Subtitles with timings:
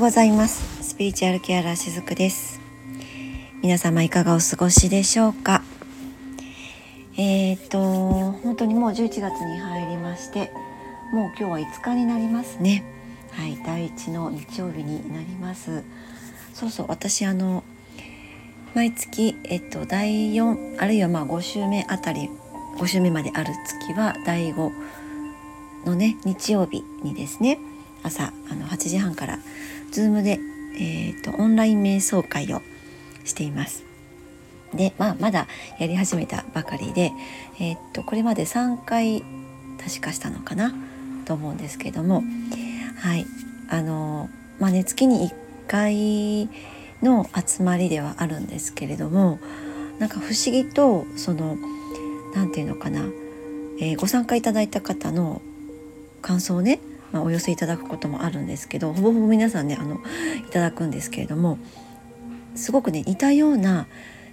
[0.00, 0.82] ようございます。
[0.82, 2.58] スピリチュアルケアラーしずくです。
[3.60, 5.62] 皆様いかがお過ごしでしょうか？
[7.18, 10.52] えっ、ー、と本当にもう11月に入りまして
[11.12, 12.82] もう今日は5日になりますね。
[13.32, 15.84] はい第1の日曜日になります。
[16.54, 17.62] そうそう私あの
[18.72, 22.30] 毎月えっと第4あるいはまあ5週目あたり
[22.78, 24.70] 5週目まである月は第5
[25.84, 27.58] のね日曜日にですね
[28.02, 29.38] 朝あの8時半から
[29.92, 30.38] Zoom で、
[30.74, 32.62] えーと、オンライン瞑想会を
[33.24, 33.84] しています。
[34.74, 35.46] で、まあ、まだ
[35.78, 37.12] やり始めたばかりで、
[37.58, 39.22] えー、っとこれまで3回
[39.82, 40.72] 確かしたのかな
[41.24, 42.22] と思うんですけども
[43.00, 43.26] はい
[43.68, 45.34] あのまあね月に1
[45.66, 46.48] 回
[47.02, 49.40] の集まりではあるんですけれども
[49.98, 51.56] なんか不思議とその
[52.34, 53.00] 何て言うのかな、
[53.80, 55.42] えー、ご参加いただいた方の
[56.22, 56.80] 感想をね
[57.12, 60.00] まあ、お寄せいただくこともあるんですけどほぼほぼ皆さんねあの
[60.46, 61.58] いただくんですけれども
[62.54, 63.86] すごくね似たような、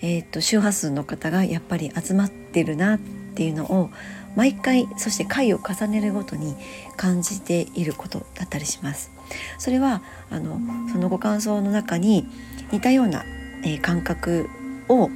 [0.00, 3.90] えーと、周波数の方がやっぱり集まってるなっていうのを
[4.36, 6.56] 毎回そして回を重ねるごとに
[6.96, 9.10] 感じていることだったりします。
[9.58, 10.58] それはあの
[10.90, 12.26] そのご感想の中に
[12.70, 13.24] 似たような、
[13.64, 14.48] えー、感覚
[14.88, 15.10] を、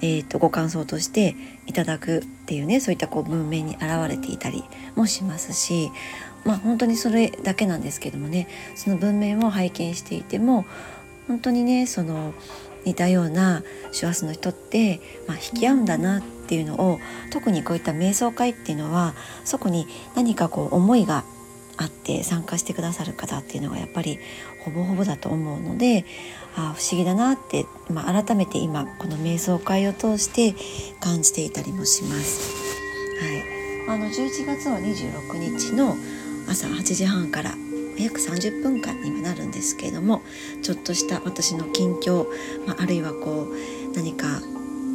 [0.00, 1.34] えーとご感想として
[1.66, 5.90] いただくっていうねそういったこう文面に現れていたりもしますし
[6.48, 10.64] まあ本当にそれだけなんですけどもねその文面を拝見していても
[11.26, 12.32] 本当にねその
[12.86, 21.24] 似たような周波数の人って、まあ、引き合うんだなっていうのを特にこういった瞑想会っていうのはそこに何かこう思いが
[21.76, 24.18] あって参加してくださる方っていうのがやっぱり
[24.64, 26.06] ほぼほぼだと思うので
[26.56, 30.54] あ不思議だなって、まあ、改めて今この瞑想会を通して
[30.98, 32.56] 感じていたりもします。
[33.20, 35.94] はい、あの11月は26日の
[36.48, 37.54] 朝8時半から
[37.98, 40.22] 約30分間にはなるんですけれども
[40.62, 42.26] ちょっとした私の近況、
[42.66, 44.40] まあ、あるいはこう何か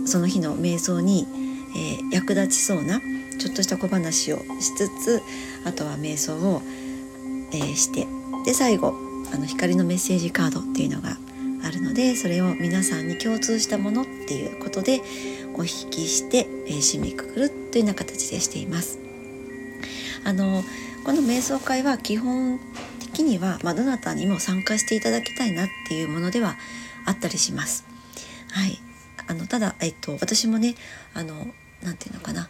[0.06, 1.28] その日の瞑想に、
[1.76, 3.02] えー、役立ちそうな
[3.40, 5.22] ちょっとした小話をしつつ
[5.66, 6.62] あとは瞑想を、
[7.52, 8.08] えー、して
[8.46, 8.96] で最後
[9.34, 11.18] あの光のメッセージカードっていうのが
[11.66, 15.02] あるのでそれを皆さんに共通したものっていうことで
[15.56, 19.00] お引きして、えー、締めくくるというような形でしています。
[20.26, 20.64] あの
[21.04, 22.60] この瞑想会は基本
[23.00, 26.56] 的には、まあ、どなたにも参加していただきたいなっていうものでは
[27.06, 27.86] あったりします。
[28.52, 28.80] はい、
[29.28, 30.76] あのただ、えっと、私もね
[31.14, 31.48] あの
[31.82, 32.50] なんていうのかな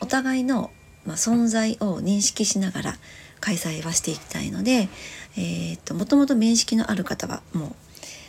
[0.00, 0.70] お互いの、
[1.06, 2.94] まあ、存在を認識しながら
[3.40, 4.88] 開催はしていきたいので、
[5.36, 7.74] えー、っともともと面識のある方はもう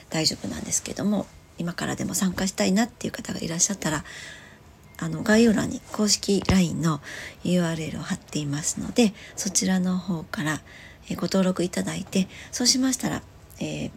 [0.09, 1.25] 大丈夫なんですけども
[1.57, 4.05] 今からでも参加したいなっていう方がいらっしゃったら
[4.97, 7.01] あの概要欄に公式 LINE の
[7.43, 10.61] URL を貼っていますのでそちらの方から
[11.15, 13.21] ご登録いただいてそうしましたら、
[13.59, 13.91] えー、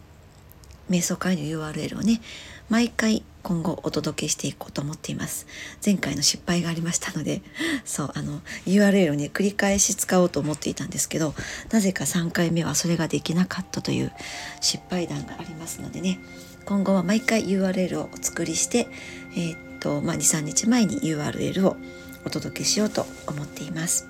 [0.90, 2.20] 瞑想会の URL をね
[2.68, 5.46] 毎回今後お届けしていこうと思っています。
[5.84, 7.42] 前回の失敗がありましたので
[7.84, 11.34] そうあの URL をね繰り返し使おうと思っていたんですけど
[11.70, 14.12] なぜか3回目はそれができなかったという
[14.60, 16.20] 失敗談がありますのでね
[16.66, 18.86] 今後は毎回 URL をお作りして、
[19.32, 21.76] えーと、まあ、23日前に URL を
[22.24, 24.08] お届けしようと思っています。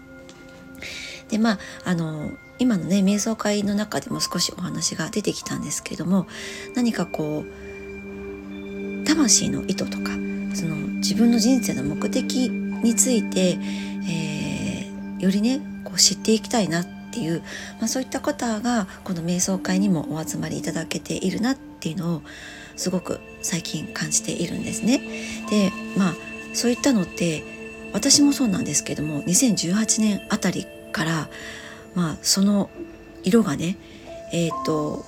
[1.28, 6.26] でまああの今のね瞑想会の中でも少しお話が出てきたんですけども
[6.74, 10.10] 何かこう魂の意図とか
[10.54, 13.58] その自分の人生の目的について、
[14.08, 17.40] えー、よりねこう知っていきたいなっていう、
[17.78, 22.22] まあ、そういった方がこの瞑想会にもお集まりいただけているなっていうのを
[22.76, 25.00] すごく最近感じているんですね。
[25.50, 26.14] でまあ
[26.52, 27.42] そういったのって
[27.92, 31.28] 私もそうなんですけども2018年あたりから
[31.94, 32.70] まあその
[33.22, 33.76] 色がね
[34.32, 35.04] えっ、ー、と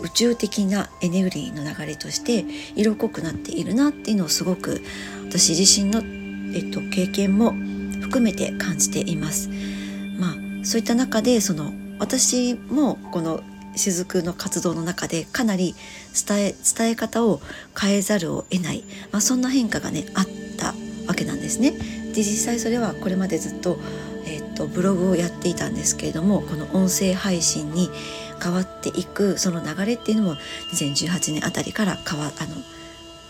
[0.00, 4.82] 宇宙的なエネルギーの流れとして色濃くなっているなっていうのをすごく
[5.28, 6.02] 私自身の、
[6.54, 7.52] えっと、経験も
[8.00, 9.48] 含めて感じています。
[10.18, 10.34] まあ
[10.64, 13.42] そういった中でその私もこの
[13.74, 15.74] 雫の活動の中でかなり
[16.26, 17.40] 伝え伝え方を
[17.78, 20.26] 変えざるを得ない、まあ、そんな変化がねあっ
[20.58, 20.74] た
[21.06, 21.72] わけなんですね。
[22.12, 23.78] で実際それはこれまでずっと,、
[24.26, 27.90] えー、っとブログをやっていたんですけれどもこの音声配信に
[28.42, 30.36] 変わっていくその流れっていうのも
[30.74, 32.56] 2018年あたりから変わあの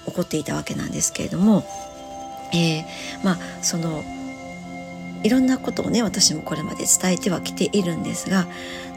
[0.07, 1.65] 起こっていたわけなんですけれども、
[2.53, 2.85] えー、
[3.23, 4.03] まあその
[5.23, 8.47] いろんなことをね私もこれまで伝えてはきているんですが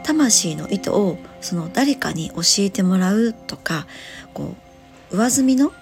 [0.02, 3.86] 魂の意図をその誰かに教えてもらうとか
[4.34, 4.54] こ
[5.10, 5.72] う上積みの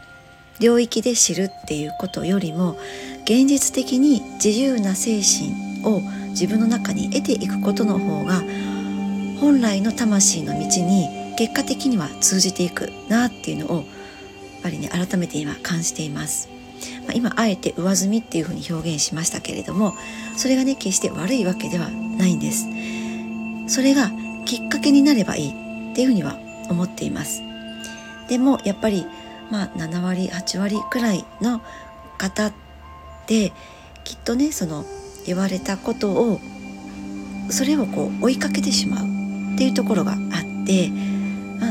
[0.61, 2.77] 領域で知るっていうことよりも
[3.25, 6.01] 現実的に自由な精神を
[6.31, 8.43] 自分の中に得ていくことの方が
[9.41, 13.85] 本来の魂の道に結果的には通じていくなっていうのをやっ
[14.63, 16.54] ぱりね改めて今感じています。
[17.07, 19.95] まあ、今あえて上積みっていうふうに表現しましたけれども
[20.37, 22.67] それがね決して悪いわけではないんです。
[23.67, 24.11] それが
[24.45, 27.43] きっかけになればいいっていうふうには思っています。
[28.29, 29.07] でもやっぱり
[29.51, 31.61] まあ7割8割くらいの
[32.19, 32.53] 方っ
[33.27, 33.53] て
[34.05, 34.85] きっとねその
[35.27, 36.41] 言われたことを
[37.51, 40.91] それをこう追いかけてしまうっていうところがあって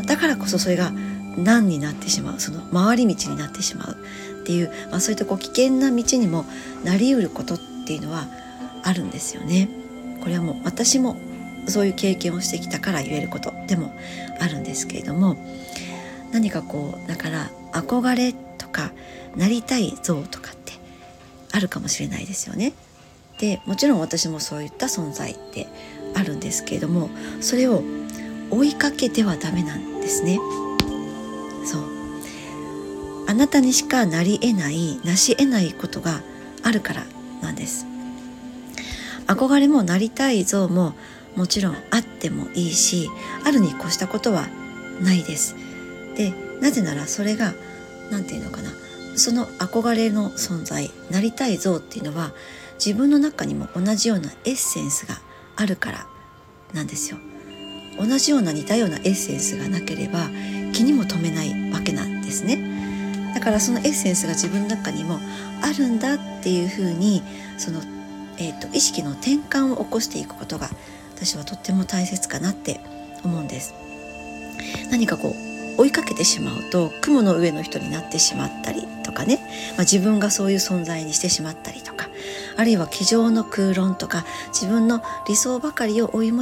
[0.05, 0.91] だからこそそれが
[1.37, 3.97] 難になってしまうその回り道になってしまう
[4.43, 6.45] っていう、まあ、そういったこう危険な道にも
[6.83, 8.27] なりうることっていうのは
[8.83, 9.69] あるんですよね。
[10.21, 11.17] これはもう私も
[11.67, 13.93] そういう経験をしてきたから言えることでも
[14.39, 15.37] あるんですけれども
[16.33, 18.91] 何かこうだから憧れとか
[19.37, 20.73] なりたい像とかって
[21.53, 22.73] あるかもしれないですよね。
[23.39, 25.67] でもちろん私もそういった存在って
[26.15, 27.09] あるんですけれども
[27.41, 27.81] それを
[28.51, 30.39] 追いかけてはダメなんですね。
[31.65, 31.92] そう
[33.27, 36.21] あなたにしかなり得ないなし得ないことが
[36.63, 37.05] あるから
[37.41, 37.85] なんです。
[39.27, 40.93] 憧れもなりたい像も
[41.35, 43.09] もちろんあってもいいし
[43.45, 44.47] あるに越したことは
[45.01, 45.55] ないです。
[46.15, 47.53] でなぜならそれが
[48.11, 48.69] 何て言うのかな
[49.15, 52.33] その憧れの存在なりたい像っていうのは
[52.83, 55.19] 自分の中にも同じようなエッセンスが
[55.55, 56.07] あるから
[56.73, 57.17] なんですよ。
[57.99, 60.29] 同じような似たようなエッセンスがなければ
[60.73, 62.82] 気にも留めないわけなんですね。
[63.33, 65.19] だからそのエッセンスが自分の中にも
[65.61, 67.23] あるんだっていうふうに
[67.57, 67.81] その、
[68.37, 70.69] えーと、意識の転換を起こしていくことが
[71.15, 72.79] 私はとっても大切かなって
[73.23, 73.73] 思うんです。
[74.91, 79.39] 何かこう追いかけてしまうと雲の上の人になってしまったりとかね、
[79.71, 82.09] まあ、自分がそういう存在にしてしまったりとか
[82.55, 86.33] あるいは机上の空論とか自分の理想ばかりを追い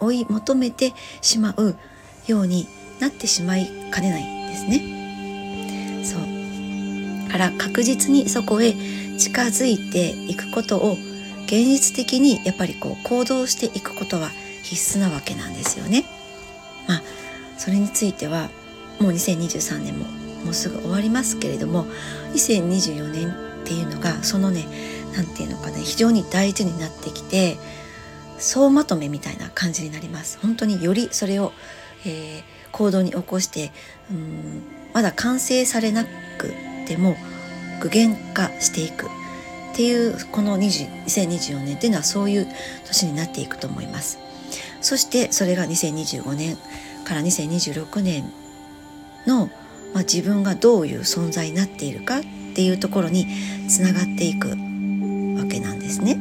[0.00, 1.76] 追い求めてしまう
[2.26, 2.68] ように
[3.00, 4.97] なってしまいかねないんですね。
[6.08, 8.72] そうから確実にそこへ
[9.18, 10.96] 近づいていくことを
[11.44, 14.30] 現実的にやっぱりこう行動していくことは
[14.62, 16.04] 必須なわけなんですよね。
[16.86, 17.02] まあ
[17.56, 18.48] それについては
[19.00, 20.06] もう2023年も
[20.44, 21.86] もうすぐ終わりますけれども
[22.34, 23.32] 2024年っ
[23.64, 24.66] ていうのがそのね
[25.14, 27.58] 何て言うのかね非常に大事になってきて
[28.38, 31.52] 総まとめみたいな感じになります本当によりそれを、
[32.06, 32.42] えー、
[32.72, 33.72] 行動に起こして
[34.10, 34.62] うん
[34.92, 36.52] まだ完成されなく
[36.86, 37.16] ても
[37.80, 39.08] 具現化していくっ
[39.74, 42.48] ていうこの2024年っていうのはそういう
[42.86, 44.18] 年になっていくと思います
[44.80, 46.56] そしてそれが2025年
[47.04, 48.24] から2026年
[49.26, 49.46] の、
[49.94, 52.22] まあ、自分がどういう存在になっているかっ
[52.54, 53.26] ていうところに
[53.68, 54.54] つながっていくわ
[55.48, 56.18] けなんですね。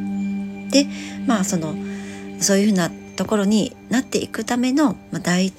[0.69, 0.85] で
[1.25, 1.73] まあその
[2.39, 5.51] そういうふうなところになっていくための、まあ、第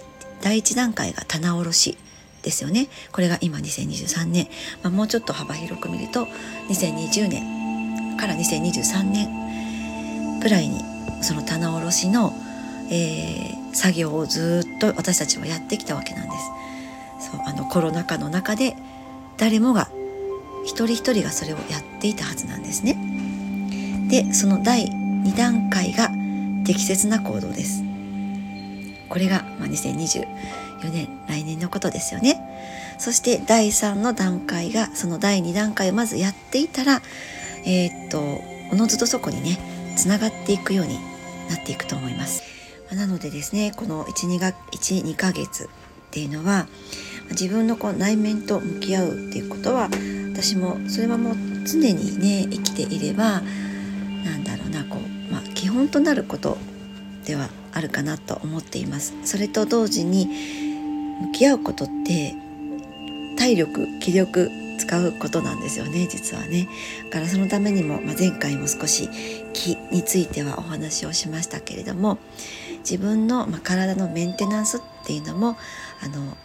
[0.43, 1.99] 第一段階が棚卸し
[2.43, 2.88] ですよね。
[3.12, 4.49] これが今2023年、
[4.82, 6.26] まあ、もうちょっと幅広く見ると
[6.69, 10.81] 2020年から2023年ぐらいに
[11.23, 12.32] その棚卸しの、
[12.90, 16.31] えー、作業をずっと私たちはやってきたわけなんで
[17.19, 17.31] す。
[17.31, 18.76] そうあのコロナ禍の中で
[19.37, 19.88] 誰もが
[20.64, 22.96] 一人一人がそれをやっていたはずなんですね。
[24.09, 26.11] でその第2段階が
[26.64, 27.88] 適切な行動です。
[29.08, 30.26] これが、まあ、2024
[30.92, 32.44] 年来年のことですよね。
[32.98, 37.00] そして第3の段階がその第2段階をまずやっていたら
[37.64, 38.20] えー、っと
[38.72, 39.58] おのずとそこにね
[39.96, 40.94] つながっていくように
[41.48, 42.42] なっていくと思います。
[42.94, 45.68] なのでですねこの12が12ヶ月っ
[46.10, 46.66] ていうのは
[47.30, 49.90] 自分のこう内面と向き合うっていうことは
[50.32, 51.34] 私もそれはもう
[51.66, 53.42] 常にね生きていれば
[54.24, 56.56] なんだろうなこう、まあ、基本となること
[57.26, 59.14] ではあるかなと思っています。
[59.25, 60.26] それと同時に
[61.20, 62.34] 向き合うことって
[63.37, 66.68] 体力気力使うことなんですよね実はね
[67.06, 69.08] だからそのためにも、まあ、前回も少し
[69.52, 72.18] 気についてはお話をしましたけれども
[72.78, 75.56] 自分の、まあ、体のメンテナンスっていうのも
[76.02, 76.37] あの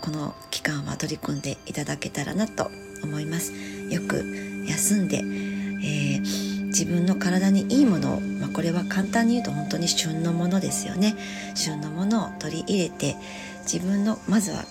[0.00, 2.70] この期間は取り組んでいただけたらなと
[3.02, 3.52] 思います
[3.90, 4.24] よく
[4.68, 11.14] 休んで、えー、自分の体にいいものを、まあ、これは簡単に言うと本当に旬のものですよね
[11.54, 13.16] 旬のものを取り入れて
[13.62, 14.64] 自分のまずは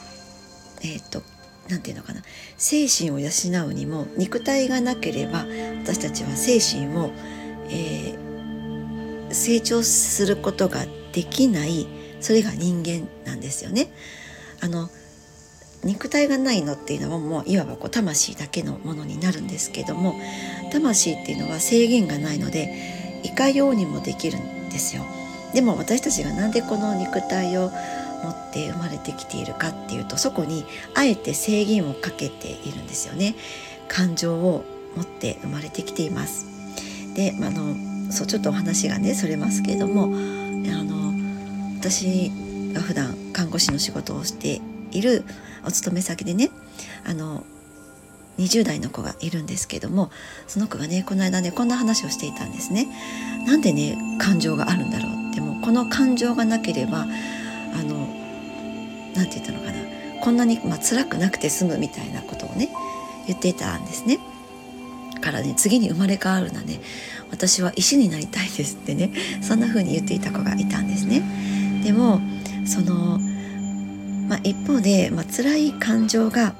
[0.83, 1.21] えっ、と
[1.69, 2.21] 何て言うのかな
[2.57, 3.29] 精神を養
[3.67, 5.45] うにも肉体がなければ
[5.83, 7.11] 私たちは精神を、
[7.69, 11.87] えー、成長することができない
[12.19, 13.91] それが人間なんですよね。
[14.61, 14.89] あの
[15.83, 20.13] 肉体がないのっていうのはもういわばこう魂だけのものになるんですけども
[20.71, 22.73] 魂っていうのは制限がないので
[23.23, 25.05] いかようにもできるんですよ。
[25.53, 27.71] でも私たちが何でこの肉体を
[28.23, 30.63] 持って生まれてきているかっていうとそこに
[30.95, 33.35] あえて制限をかけているんですよね
[33.87, 34.63] 感情を
[34.95, 36.45] 持って生まれてきています
[37.15, 41.13] であのそうちょっとお話がねそれますけれどもあの
[41.79, 42.31] 私
[42.73, 44.61] が普段看護師の仕事をして
[44.91, 45.23] いる
[45.65, 46.51] お勤め先でね
[47.05, 47.43] あの
[48.37, 50.09] 20代の子がいるんですけども
[50.47, 52.87] その子がねこの間ねこんな話をしていたんですね。
[53.45, 57.05] なんでね感情があるんだろうってもうこの感情がなければあ
[57.83, 58.07] の
[59.15, 59.81] 何て言ったのかな
[60.21, 62.69] こんなに、まあ辛くなくて済むみたいなことをね
[63.27, 64.19] 言っていたんですね。
[65.21, 66.81] からね次に生まれ変わるなね
[67.29, 71.21] 私は石になりたいですってねそんな風に言っていた子がいたんですね。
[71.83, 72.19] でも
[72.65, 73.19] その
[74.31, 76.55] まあ、一方で、まあ辛い感情が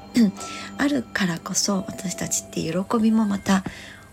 [0.76, 3.64] あるからこそ私たちって喜びもまた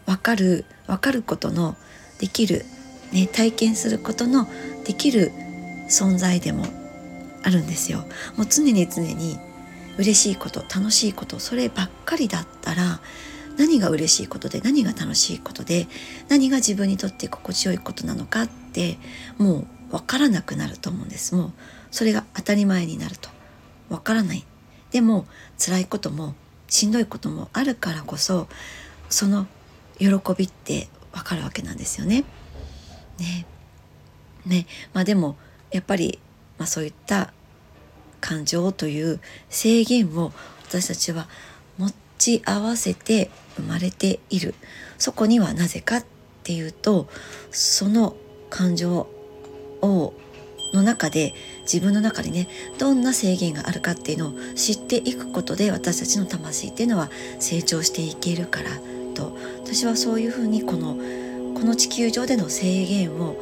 [0.05, 1.75] 分かる分かることの
[2.19, 2.63] できる、
[3.11, 4.47] ね、体験することの
[4.85, 5.33] できる
[5.89, 6.63] 存在でも
[7.43, 8.05] あるんですよ。
[8.37, 9.37] もう常に常に
[9.97, 13.01] 嬉しいこと楽しいことそればっかりだったら
[13.57, 15.87] 何が嬉しいことで何が楽しいことで
[16.29, 18.97] 何が自分にとって心地よいことなのかって
[19.37, 21.53] もう分からなくなると思うんですもう
[21.91, 23.37] それが当たり前になると
[23.89, 24.45] わからない。
[24.91, 25.25] でも
[25.57, 26.35] 辛いことも
[26.67, 28.47] しんどいこともあるからこそ
[29.09, 29.47] その
[29.97, 32.23] 喜びってわかるわけなんですよね。
[33.19, 33.45] ね。
[34.45, 34.65] ね。
[34.93, 35.35] まあでも
[35.71, 36.19] やっぱり、
[36.57, 37.33] まあ、そういった
[38.21, 39.19] 感情という
[39.49, 40.31] 制限を
[40.67, 41.27] 私たちは
[41.77, 44.55] 持ち合わせて生まれている。
[44.97, 46.05] そこにはなぜかっ
[46.43, 47.07] ていうと
[47.51, 48.15] その
[48.49, 49.07] 感情
[49.81, 50.13] を
[50.73, 52.47] の中で自分の中にね
[52.77, 57.09] どんな制限があるかっていうのを知っていくことで私たちの魂っていうのは
[57.39, 58.69] 成長していけるから
[59.15, 60.95] と私はそういうふうにこの
[61.53, 63.35] この地球上での制限を、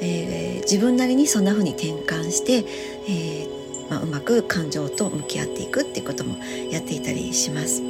[0.00, 2.64] えー、自分なりにそんなふうに転換して、
[3.08, 6.36] えー、まあ、うまく感情と向き合っていくっていうことも
[6.70, 7.82] やっていたりします。
[7.82, 7.88] は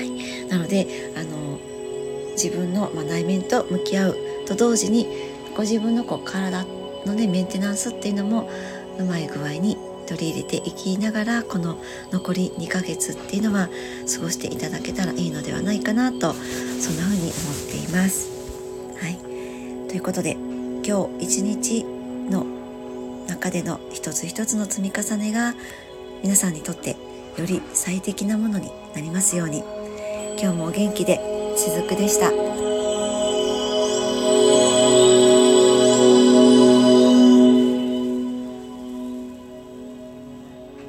[0.00, 1.58] い、なのであの
[2.32, 4.16] 自分の、まあ、内面と向き合う
[4.46, 5.06] と同時に
[5.54, 6.64] ご自分のこう体
[7.06, 8.48] のねメンテナンスっていうのも
[8.98, 9.76] うまい具合に
[10.06, 11.78] 取り入れていきながらこの
[12.10, 13.68] 残り2ヶ月っていうのは
[14.12, 18.28] 過ごしていただけたらいいのではないかなとそんな風に思っています。
[19.00, 19.16] はい、
[19.88, 20.32] ということで
[20.84, 21.84] 今日一日
[22.28, 22.44] の
[23.28, 25.54] 中での一つ一つの積み重ねが
[26.22, 26.96] 皆さんにとって
[27.36, 29.62] より最適なものになりますように
[30.40, 31.20] 今日もお元気で
[31.56, 32.89] しずくでした。